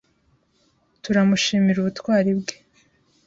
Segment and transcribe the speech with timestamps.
[1.03, 2.55] Turamushimira ubutwari bwe.